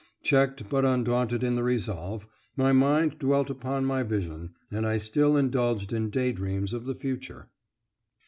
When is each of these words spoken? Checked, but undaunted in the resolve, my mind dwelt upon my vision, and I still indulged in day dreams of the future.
Checked, 0.23 0.67
but 0.67 0.83
undaunted 0.83 1.43
in 1.43 1.55
the 1.55 1.63
resolve, 1.63 2.27
my 2.57 2.71
mind 2.71 3.19
dwelt 3.19 3.51
upon 3.51 3.85
my 3.85 4.01
vision, 4.01 4.55
and 4.71 4.83
I 4.87 4.97
still 4.97 5.37
indulged 5.37 5.93
in 5.93 6.09
day 6.09 6.31
dreams 6.31 6.73
of 6.73 6.85
the 6.87 6.95
future. 6.95 7.49